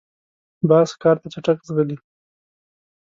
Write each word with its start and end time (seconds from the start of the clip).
باز 0.69 0.87
ښکار 0.95 1.17
ته 1.21 1.27
چټک 1.33 1.57
ځغلي 1.67 1.97